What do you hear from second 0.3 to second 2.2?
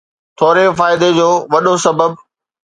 ٿوري فائدي جو وڏو سبب